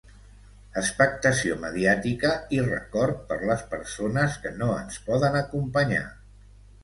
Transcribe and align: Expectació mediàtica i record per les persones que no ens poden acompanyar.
Expectació 0.79 1.57
mediàtica 1.65 2.31
i 2.57 2.61
record 2.69 3.21
per 3.33 3.37
les 3.51 3.61
persones 3.75 4.39
que 4.47 4.53
no 4.63 4.71
ens 4.79 4.97
poden 5.11 5.39
acompanyar. 5.43 6.03